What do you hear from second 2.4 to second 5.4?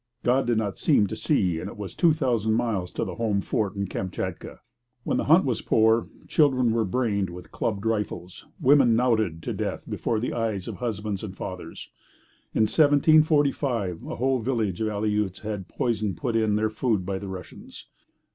miles to the home fort in Kamchatka. When the